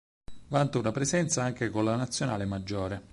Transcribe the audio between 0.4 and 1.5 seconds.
Vanta una presenza